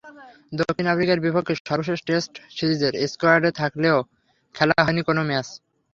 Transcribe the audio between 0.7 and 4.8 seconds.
আফ্রিকার বিপক্ষে সর্বশেষ টেস্ট সিরিজের স্কোয়াডে থাকলেও খেলা